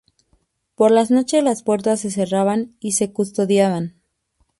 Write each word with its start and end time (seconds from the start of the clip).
Por 0.73 0.89
las 0.89 1.11
noches 1.11 1.43
las 1.43 1.61
puertas 1.61 1.99
se 1.99 2.09
cerraban 2.09 2.75
y 2.79 2.93
se 2.93 3.13
custodiaban. 3.13 4.01